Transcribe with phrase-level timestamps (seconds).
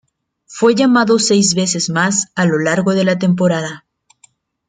[0.47, 3.85] Fue llamado seis veces más a lo largo de la temporada.